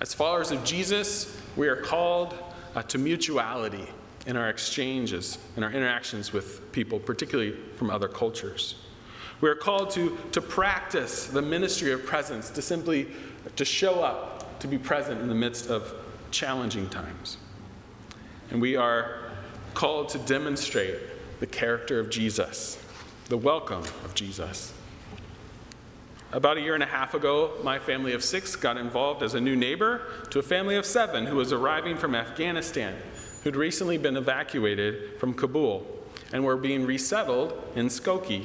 As 0.00 0.14
followers 0.14 0.50
of 0.50 0.64
Jesus, 0.64 1.38
we 1.56 1.68
are 1.68 1.76
called 1.76 2.34
uh, 2.74 2.80
to 2.84 2.96
mutuality 2.96 3.86
in 4.26 4.34
our 4.34 4.48
exchanges, 4.48 5.36
in 5.58 5.62
our 5.62 5.70
interactions 5.70 6.32
with 6.32 6.72
people, 6.72 6.98
particularly 6.98 7.54
from 7.76 7.90
other 7.90 8.08
cultures. 8.08 8.76
We 9.42 9.50
are 9.50 9.54
called 9.54 9.90
to, 9.90 10.16
to 10.32 10.40
practice 10.40 11.26
the 11.26 11.42
ministry 11.42 11.92
of 11.92 12.06
presence, 12.06 12.48
to 12.48 12.62
simply 12.62 13.08
to 13.56 13.64
show 13.66 14.00
up, 14.00 14.58
to 14.60 14.68
be 14.68 14.78
present 14.78 15.20
in 15.20 15.28
the 15.28 15.34
midst 15.34 15.68
of 15.68 15.92
challenging 16.30 16.88
times. 16.88 17.36
And 18.50 18.58
we 18.58 18.74
are 18.74 19.32
called 19.74 20.08
to 20.08 20.18
demonstrate 20.20 21.17
the 21.40 21.46
character 21.46 22.00
of 22.00 22.10
Jesus, 22.10 22.82
the 23.28 23.36
welcome 23.36 23.82
of 24.04 24.14
Jesus. 24.14 24.72
About 26.32 26.58
a 26.58 26.60
year 26.60 26.74
and 26.74 26.82
a 26.82 26.86
half 26.86 27.14
ago, 27.14 27.52
my 27.62 27.78
family 27.78 28.12
of 28.12 28.22
six 28.22 28.54
got 28.54 28.76
involved 28.76 29.22
as 29.22 29.34
a 29.34 29.40
new 29.40 29.56
neighbor 29.56 30.02
to 30.30 30.38
a 30.38 30.42
family 30.42 30.76
of 30.76 30.84
seven 30.84 31.26
who 31.26 31.36
was 31.36 31.52
arriving 31.52 31.96
from 31.96 32.14
Afghanistan, 32.14 32.94
who'd 33.42 33.56
recently 33.56 33.96
been 33.96 34.16
evacuated 34.16 35.18
from 35.18 35.32
Kabul 35.32 35.86
and 36.32 36.44
were 36.44 36.56
being 36.56 36.84
resettled 36.84 37.54
in 37.74 37.86
Skokie. 37.86 38.44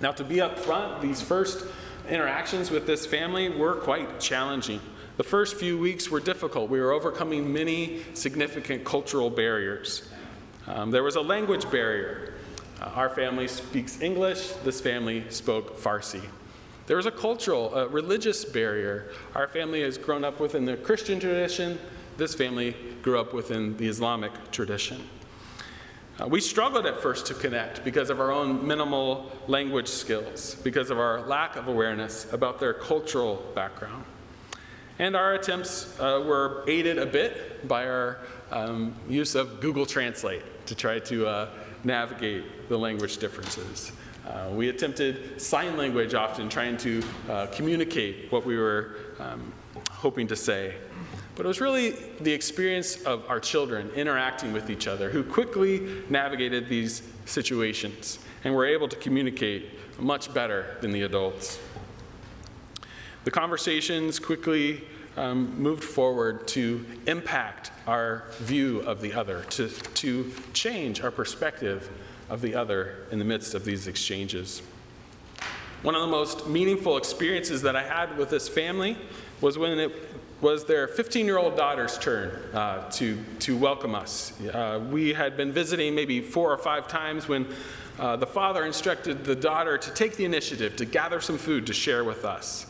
Now, 0.00 0.12
to 0.12 0.24
be 0.24 0.40
up 0.40 0.58
front, 0.58 1.02
these 1.02 1.20
first 1.20 1.66
interactions 2.08 2.70
with 2.70 2.86
this 2.86 3.04
family 3.04 3.48
were 3.48 3.74
quite 3.76 4.20
challenging. 4.20 4.80
The 5.16 5.24
first 5.24 5.56
few 5.56 5.78
weeks 5.78 6.10
were 6.10 6.20
difficult. 6.20 6.70
We 6.70 6.80
were 6.80 6.92
overcoming 6.92 7.52
many 7.52 8.02
significant 8.14 8.84
cultural 8.84 9.30
barriers. 9.30 10.08
Um, 10.66 10.90
there 10.90 11.02
was 11.02 11.16
a 11.16 11.20
language 11.20 11.70
barrier. 11.70 12.34
Uh, 12.80 12.86
our 12.94 13.10
family 13.10 13.48
speaks 13.48 14.00
English, 14.00 14.48
this 14.64 14.80
family 14.80 15.24
spoke 15.28 15.78
Farsi. 15.78 16.22
There 16.86 16.96
was 16.96 17.06
a 17.06 17.10
cultural, 17.10 17.74
a 17.74 17.88
religious 17.88 18.44
barrier. 18.44 19.10
Our 19.34 19.48
family 19.48 19.82
has 19.82 19.96
grown 19.98 20.24
up 20.24 20.40
within 20.40 20.64
the 20.64 20.76
Christian 20.76 21.20
tradition, 21.20 21.78
this 22.16 22.34
family 22.34 22.76
grew 23.02 23.18
up 23.18 23.34
within 23.34 23.76
the 23.76 23.88
Islamic 23.88 24.32
tradition. 24.52 25.02
Uh, 26.18 26.28
we 26.28 26.40
struggled 26.40 26.86
at 26.86 27.00
first 27.00 27.26
to 27.26 27.34
connect 27.34 27.84
because 27.84 28.08
of 28.08 28.20
our 28.20 28.30
own 28.30 28.64
minimal 28.64 29.32
language 29.48 29.88
skills, 29.88 30.54
because 30.62 30.90
of 30.90 30.98
our 30.98 31.20
lack 31.22 31.56
of 31.56 31.66
awareness 31.66 32.32
about 32.32 32.60
their 32.60 32.72
cultural 32.72 33.42
background. 33.54 34.04
And 35.00 35.16
our 35.16 35.34
attempts 35.34 35.98
uh, 35.98 36.22
were 36.24 36.62
aided 36.68 36.98
a 36.98 37.06
bit 37.06 37.66
by 37.66 37.86
our 37.86 38.18
um, 38.52 38.94
use 39.08 39.34
of 39.34 39.60
Google 39.60 39.86
Translate 39.86 40.44
to 40.66 40.74
try 40.74 40.98
to 40.98 41.26
uh, 41.26 41.48
navigate 41.84 42.68
the 42.68 42.78
language 42.78 43.18
differences. 43.18 43.92
Uh, 44.26 44.48
we 44.52 44.70
attempted 44.70 45.40
sign 45.40 45.76
language 45.76 46.14
often, 46.14 46.48
trying 46.48 46.76
to 46.78 47.02
uh, 47.28 47.46
communicate 47.48 48.32
what 48.32 48.46
we 48.46 48.56
were 48.56 48.96
um, 49.18 49.52
hoping 49.90 50.26
to 50.26 50.36
say. 50.36 50.74
But 51.36 51.44
it 51.44 51.48
was 51.48 51.60
really 51.60 51.90
the 52.20 52.32
experience 52.32 53.02
of 53.02 53.28
our 53.28 53.40
children 53.40 53.90
interacting 53.90 54.52
with 54.52 54.70
each 54.70 54.86
other 54.86 55.10
who 55.10 55.22
quickly 55.22 56.02
navigated 56.08 56.68
these 56.68 57.02
situations 57.26 58.18
and 58.44 58.54
were 58.54 58.64
able 58.64 58.88
to 58.88 58.96
communicate 58.96 59.70
much 59.98 60.32
better 60.32 60.76
than 60.80 60.90
the 60.90 61.02
adults. 61.02 61.58
The 63.24 63.30
conversations 63.30 64.18
quickly 64.18 64.84
um, 65.16 65.60
moved 65.60 65.84
forward 65.84 66.46
to 66.48 66.84
impact 67.06 67.70
our 67.86 68.24
view 68.38 68.80
of 68.80 69.00
the 69.00 69.12
other, 69.12 69.42
to, 69.50 69.68
to 69.68 70.32
change 70.52 71.02
our 71.02 71.10
perspective 71.10 71.90
of 72.28 72.40
the 72.40 72.54
other 72.54 73.06
in 73.10 73.18
the 73.18 73.24
midst 73.24 73.54
of 73.54 73.64
these 73.64 73.86
exchanges. 73.86 74.62
One 75.82 75.94
of 75.94 76.00
the 76.00 76.08
most 76.08 76.46
meaningful 76.46 76.96
experiences 76.96 77.62
that 77.62 77.76
I 77.76 77.82
had 77.82 78.16
with 78.16 78.30
this 78.30 78.48
family 78.48 78.96
was 79.40 79.58
when 79.58 79.78
it 79.78 79.92
was 80.40 80.64
their 80.64 80.88
15 80.88 81.26
year 81.26 81.38
old 81.38 81.56
daughter's 81.56 81.98
turn 81.98 82.30
uh, 82.54 82.90
to, 82.90 83.18
to 83.40 83.56
welcome 83.56 83.94
us. 83.94 84.38
Uh, 84.40 84.82
we 84.90 85.12
had 85.12 85.36
been 85.36 85.52
visiting 85.52 85.94
maybe 85.94 86.20
four 86.20 86.52
or 86.52 86.56
five 86.56 86.88
times 86.88 87.28
when 87.28 87.46
uh, 87.98 88.16
the 88.16 88.26
father 88.26 88.64
instructed 88.64 89.24
the 89.24 89.36
daughter 89.36 89.78
to 89.78 89.90
take 89.92 90.16
the 90.16 90.24
initiative 90.24 90.74
to 90.76 90.84
gather 90.84 91.20
some 91.20 91.38
food 91.38 91.66
to 91.66 91.72
share 91.72 92.02
with 92.02 92.24
us. 92.24 92.66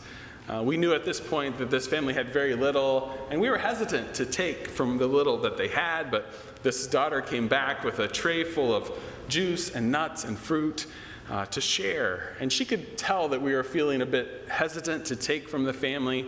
Uh, 0.47 0.61
we 0.61 0.77
knew 0.77 0.93
at 0.93 1.05
this 1.05 1.19
point 1.19 1.57
that 1.57 1.71
this 1.71 1.87
family 1.87 2.13
had 2.13 2.29
very 2.29 2.55
little, 2.55 3.11
and 3.31 3.41
we 3.41 3.49
were 3.49 3.57
hesitant 3.57 4.13
to 4.13 4.25
take 4.25 4.67
from 4.67 4.97
the 4.97 5.07
little 5.07 5.37
that 5.39 5.57
they 5.57 5.67
had, 5.67 6.11
but 6.11 6.31
this 6.61 6.85
daughter 6.85 7.19
came 7.19 7.47
back 7.47 7.83
with 7.83 7.99
a 7.99 8.07
tray 8.07 8.43
full 8.43 8.73
of 8.73 8.91
juice 9.27 9.71
and 9.71 9.91
nuts 9.91 10.23
and 10.23 10.37
fruit 10.37 10.85
uh, 11.31 11.45
to 11.47 11.59
share. 11.59 12.35
And 12.39 12.53
she 12.53 12.63
could 12.63 12.97
tell 12.97 13.29
that 13.29 13.41
we 13.41 13.53
were 13.53 13.63
feeling 13.63 14.01
a 14.01 14.05
bit 14.05 14.45
hesitant 14.47 15.05
to 15.05 15.15
take 15.15 15.49
from 15.49 15.63
the 15.63 15.73
family. 15.73 16.27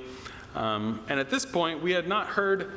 Um, 0.55 1.01
and 1.09 1.19
at 1.19 1.29
this 1.29 1.45
point, 1.45 1.83
we 1.83 1.91
had 1.91 2.07
not 2.07 2.27
heard 2.27 2.71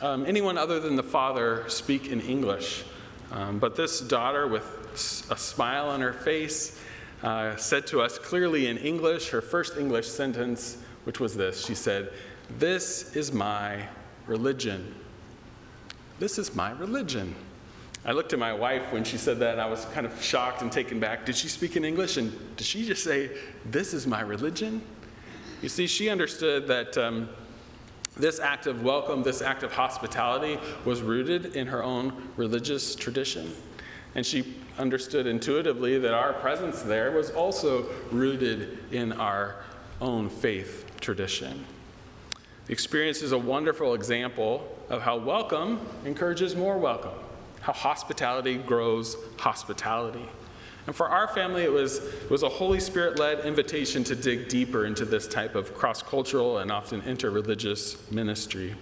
um, 0.00 0.24
anyone 0.24 0.56
other 0.56 0.80
than 0.80 0.96
the 0.96 1.02
father 1.02 1.64
speak 1.68 2.08
in 2.08 2.20
English. 2.22 2.84
Um, 3.30 3.58
but 3.58 3.76
this 3.76 4.00
daughter, 4.00 4.46
with 4.46 5.26
a 5.30 5.36
smile 5.36 5.88
on 5.90 6.00
her 6.00 6.14
face, 6.14 6.80
uh, 7.22 7.56
said 7.56 7.86
to 7.88 8.00
us 8.00 8.18
clearly 8.18 8.68
in 8.68 8.78
English, 8.78 9.30
her 9.30 9.40
first 9.40 9.76
English 9.76 10.06
sentence, 10.06 10.78
which 11.04 11.20
was 11.20 11.34
this 11.36 11.64
She 11.64 11.74
said, 11.74 12.12
This 12.58 13.16
is 13.16 13.32
my 13.32 13.86
religion. 14.26 14.94
This 16.18 16.38
is 16.38 16.54
my 16.54 16.72
religion. 16.72 17.34
I 18.04 18.12
looked 18.12 18.32
at 18.32 18.38
my 18.38 18.52
wife 18.52 18.92
when 18.92 19.04
she 19.04 19.18
said 19.18 19.38
that, 19.40 19.52
and 19.52 19.60
I 19.60 19.66
was 19.66 19.84
kind 19.86 20.06
of 20.06 20.22
shocked 20.22 20.62
and 20.62 20.70
taken 20.70 21.00
back. 21.00 21.26
Did 21.26 21.36
she 21.36 21.48
speak 21.48 21.76
in 21.76 21.84
English? 21.84 22.16
And 22.16 22.32
did 22.56 22.66
she 22.66 22.86
just 22.86 23.04
say, 23.04 23.30
This 23.64 23.92
is 23.94 24.06
my 24.06 24.20
religion? 24.20 24.82
You 25.62 25.68
see, 25.68 25.86
she 25.86 26.08
understood 26.08 26.68
that 26.68 26.96
um, 26.96 27.28
this 28.16 28.38
act 28.38 28.66
of 28.66 28.82
welcome, 28.82 29.22
this 29.22 29.42
act 29.42 29.62
of 29.62 29.72
hospitality, 29.72 30.58
was 30.84 31.02
rooted 31.02 31.56
in 31.56 31.66
her 31.66 31.82
own 31.82 32.30
religious 32.36 32.94
tradition. 32.94 33.52
And 34.14 34.24
she 34.24 34.54
understood 34.78 35.26
intuitively 35.26 35.98
that 35.98 36.14
our 36.14 36.32
presence 36.32 36.82
there 36.82 37.10
was 37.10 37.30
also 37.30 37.86
rooted 38.10 38.78
in 38.92 39.12
our 39.12 39.56
own 40.00 40.28
faith 40.28 40.86
tradition. 41.00 41.64
The 42.66 42.72
experience 42.72 43.22
is 43.22 43.32
a 43.32 43.38
wonderful 43.38 43.94
example 43.94 44.76
of 44.88 45.02
how 45.02 45.16
welcome 45.16 45.80
encourages 46.04 46.54
more 46.54 46.78
welcome, 46.78 47.18
how 47.60 47.72
hospitality 47.72 48.56
grows 48.58 49.16
hospitality. 49.38 50.28
And 50.86 50.96
for 50.96 51.08
our 51.08 51.28
family, 51.28 51.64
it 51.64 51.72
was, 51.72 51.98
it 51.98 52.30
was 52.30 52.42
a 52.42 52.48
Holy 52.48 52.80
Spirit 52.80 53.18
led 53.18 53.44
invitation 53.44 54.04
to 54.04 54.14
dig 54.14 54.48
deeper 54.48 54.86
into 54.86 55.04
this 55.04 55.28
type 55.28 55.54
of 55.54 55.74
cross 55.74 56.02
cultural 56.02 56.58
and 56.58 56.70
often 56.70 57.02
interreligious 57.02 58.10
ministry, 58.10 58.74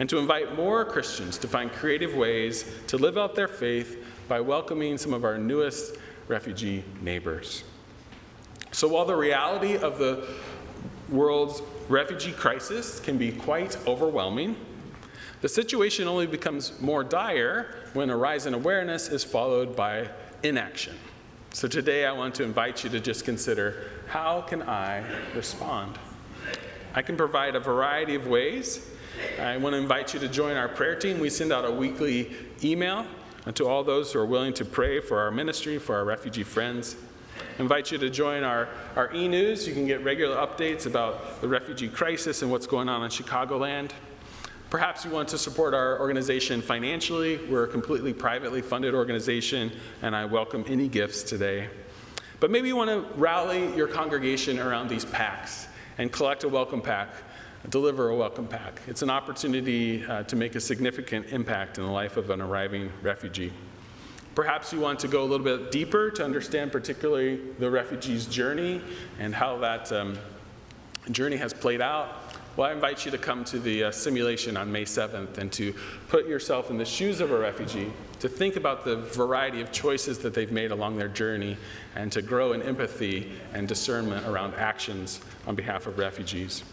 and 0.00 0.08
to 0.08 0.18
invite 0.18 0.56
more 0.56 0.84
Christians 0.84 1.38
to 1.38 1.48
find 1.48 1.70
creative 1.70 2.14
ways 2.14 2.64
to 2.88 2.96
live 2.96 3.16
out 3.16 3.36
their 3.36 3.48
faith 3.48 4.04
by 4.28 4.40
welcoming 4.40 4.98
some 4.98 5.12
of 5.12 5.24
our 5.24 5.38
newest 5.38 5.96
refugee 6.28 6.84
neighbors. 7.00 7.64
So 8.72 8.88
while 8.88 9.04
the 9.04 9.16
reality 9.16 9.76
of 9.76 9.98
the 9.98 10.26
world's 11.08 11.62
refugee 11.88 12.32
crisis 12.32 12.98
can 13.00 13.16
be 13.16 13.32
quite 13.32 13.78
overwhelming, 13.86 14.56
the 15.40 15.48
situation 15.48 16.08
only 16.08 16.26
becomes 16.26 16.80
more 16.80 17.04
dire 17.04 17.74
when 17.92 18.10
a 18.10 18.16
rise 18.16 18.46
in 18.46 18.54
awareness 18.54 19.08
is 19.08 19.22
followed 19.22 19.76
by 19.76 20.08
inaction. 20.42 20.96
So 21.52 21.68
today 21.68 22.04
I 22.04 22.12
want 22.12 22.34
to 22.36 22.42
invite 22.42 22.84
you 22.84 22.90
to 22.90 23.00
just 23.00 23.24
consider 23.24 23.90
how 24.08 24.42
can 24.42 24.62
I 24.62 25.04
respond? 25.34 25.98
I 26.94 27.02
can 27.02 27.16
provide 27.16 27.54
a 27.54 27.60
variety 27.60 28.14
of 28.14 28.26
ways. 28.26 28.88
I 29.40 29.56
want 29.56 29.74
to 29.74 29.78
invite 29.78 30.12
you 30.12 30.20
to 30.20 30.28
join 30.28 30.56
our 30.56 30.68
prayer 30.68 30.94
team. 30.94 31.18
We 31.18 31.30
send 31.30 31.52
out 31.52 31.64
a 31.64 31.70
weekly 31.70 32.34
email 32.62 33.06
to 33.54 33.66
all 33.66 33.84
those 33.84 34.12
who 34.12 34.18
are 34.18 34.26
willing 34.26 34.52
to 34.54 34.64
pray 34.64 35.00
for 35.00 35.20
our 35.20 35.30
ministry, 35.30 35.78
for 35.78 35.94
our 35.94 36.04
refugee 36.04 36.42
friends. 36.42 36.96
I 37.58 37.62
invite 37.62 37.92
you 37.92 37.98
to 37.98 38.10
join 38.10 38.42
our, 38.42 38.68
our 38.96 39.14
e 39.14 39.28
news. 39.28 39.66
You 39.66 39.74
can 39.74 39.86
get 39.86 40.02
regular 40.02 40.36
updates 40.36 40.86
about 40.86 41.40
the 41.40 41.48
refugee 41.48 41.88
crisis 41.88 42.42
and 42.42 42.50
what's 42.50 42.66
going 42.66 42.88
on 42.88 43.02
in 43.02 43.10
Chicagoland. 43.10 43.92
Perhaps 44.68 45.04
you 45.04 45.12
want 45.12 45.28
to 45.28 45.38
support 45.38 45.74
our 45.74 46.00
organization 46.00 46.60
financially. 46.60 47.38
We're 47.46 47.64
a 47.64 47.68
completely 47.68 48.12
privately 48.12 48.60
funded 48.62 48.94
organization, 48.94 49.70
and 50.02 50.16
I 50.16 50.24
welcome 50.24 50.64
any 50.66 50.88
gifts 50.88 51.22
today. 51.22 51.68
But 52.40 52.50
maybe 52.50 52.68
you 52.68 52.76
want 52.76 52.90
to 52.90 53.18
rally 53.18 53.74
your 53.76 53.86
congregation 53.86 54.58
around 54.58 54.88
these 54.88 55.04
packs 55.04 55.68
and 55.98 56.12
collect 56.12 56.44
a 56.44 56.48
welcome 56.48 56.82
pack, 56.82 57.08
deliver 57.70 58.10
a 58.10 58.16
welcome 58.16 58.46
pack. 58.46 58.80
It's 58.86 59.02
an 59.02 59.10
opportunity 59.10 60.04
uh, 60.04 60.22
to 60.24 60.36
make 60.36 60.54
a 60.54 60.60
significant 60.60 61.26
impact 61.26 61.78
in 61.78 61.84
the 61.84 61.90
life 61.90 62.16
of 62.16 62.30
an 62.30 62.40
arriving 62.40 62.90
refugee. 63.02 63.52
Perhaps 64.34 64.72
you 64.72 64.80
want 64.80 64.98
to 65.00 65.08
go 65.08 65.22
a 65.22 65.26
little 65.26 65.44
bit 65.44 65.70
deeper 65.70 66.10
to 66.10 66.24
understand, 66.24 66.70
particularly, 66.70 67.40
the 67.58 67.70
refugee's 67.70 68.26
journey 68.26 68.82
and 69.18 69.34
how 69.34 69.56
that 69.58 69.90
um, 69.92 70.18
journey 71.10 71.36
has 71.36 71.54
played 71.54 71.80
out 71.80 72.26
well, 72.56 72.70
I 72.70 72.72
invite 72.72 73.04
you 73.04 73.10
to 73.10 73.18
come 73.18 73.44
to 73.44 73.58
the 73.58 73.84
uh, 73.84 73.90
simulation 73.90 74.56
on 74.56 74.72
May 74.72 74.86
7th 74.86 75.36
and 75.36 75.52
to 75.52 75.74
put 76.08 76.26
yourself 76.26 76.70
in 76.70 76.78
the 76.78 76.86
shoes 76.86 77.20
of 77.20 77.30
a 77.30 77.38
refugee, 77.38 77.92
to 78.20 78.30
think 78.30 78.56
about 78.56 78.82
the 78.82 78.96
variety 78.96 79.60
of 79.60 79.70
choices 79.72 80.18
that 80.20 80.32
they've 80.32 80.50
made 80.50 80.70
along 80.70 80.96
their 80.96 81.08
journey, 81.08 81.58
and 81.96 82.10
to 82.12 82.22
grow 82.22 82.54
in 82.54 82.62
empathy 82.62 83.30
and 83.52 83.68
discernment 83.68 84.26
around 84.26 84.54
actions 84.54 85.20
on 85.46 85.54
behalf 85.54 85.86
of 85.86 85.98
refugees. 85.98 86.64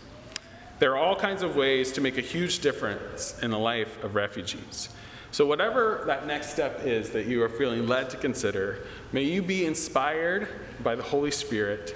There 0.84 0.92
are 0.92 0.98
all 0.98 1.16
kinds 1.16 1.44
of 1.44 1.56
ways 1.56 1.94
to 1.94 2.02
make 2.02 2.18
a 2.18 2.22
huge 2.22 2.60
difference 2.60 3.40
in 3.42 3.52
the 3.52 3.58
life 3.58 4.04
of 4.04 4.16
refugees. 4.16 4.90
So, 5.32 5.46
whatever 5.46 6.04
that 6.08 6.28
next 6.28 6.50
step 6.50 6.82
is 6.84 7.10
that 7.12 7.26
you 7.26 7.42
are 7.42 7.48
feeling 7.48 7.88
led 7.88 8.10
to 8.10 8.18
consider, 8.18 8.80
may 9.14 9.24
you 9.24 9.42
be 9.42 9.66
inspired 9.66 10.46
by 10.84 10.96
the 10.96 11.02
Holy 11.02 11.32
Spirit 11.32 11.96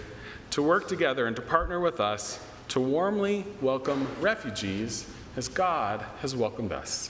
to 0.52 0.63
work 0.63 0.88
together 0.88 1.28
and 1.28 1.36
to 1.36 1.41
partner 1.41 1.82
with 1.82 2.00
us 2.00 2.39
to 2.69 2.80
warmly 2.80 3.45
welcome 3.60 4.08
refugees 4.21 5.06
as 5.36 5.50
God 5.50 6.06
has 6.21 6.34
welcomed 6.34 6.71
us. 6.71 7.10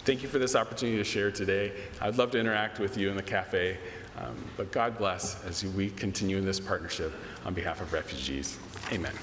Thank 0.00 0.22
you 0.22 0.28
for 0.28 0.38
this 0.38 0.54
opportunity 0.54 0.98
to 0.98 1.04
share 1.04 1.30
today. 1.30 1.72
I'd 2.02 2.18
love 2.18 2.32
to 2.32 2.38
interact 2.38 2.80
with 2.80 2.98
you 2.98 3.08
in 3.08 3.16
the 3.16 3.22
cafe, 3.22 3.78
um, 4.18 4.36
but 4.58 4.72
God 4.72 4.98
bless 4.98 5.42
as 5.46 5.64
we 5.64 5.88
continue 5.88 6.36
in 6.36 6.44
this 6.44 6.60
partnership 6.60 7.14
on 7.46 7.54
behalf 7.54 7.80
of 7.80 7.94
refugees. 7.94 8.58
Amen. 8.92 9.14